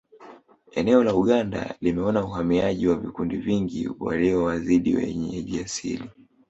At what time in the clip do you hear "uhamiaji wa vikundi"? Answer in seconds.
2.25-3.37